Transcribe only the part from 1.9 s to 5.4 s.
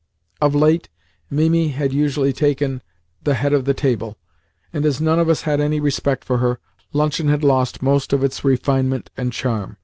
usually taken the head of the table, and as none of